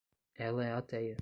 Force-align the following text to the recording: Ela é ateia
Ela 0.35 0.65
é 0.65 0.71
ateia 0.73 1.17